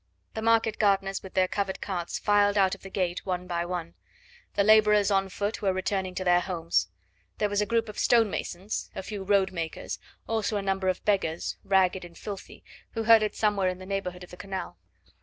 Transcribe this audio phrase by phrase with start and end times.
[0.33, 3.93] The market gardeners with their covered carts filed out of the gate one by one;
[4.55, 6.87] the labourers on foot were returning to their homes;
[7.37, 11.55] there was a group of stonemasons, a few road makers, also a number of beggars,
[11.63, 14.79] ragged and filthy, who herded somewhere in the neighbourhood of the canal.